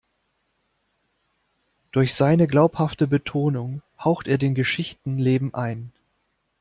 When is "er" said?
4.27-4.39